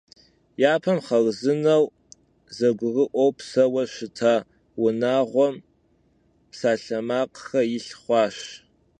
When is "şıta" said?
3.93-4.33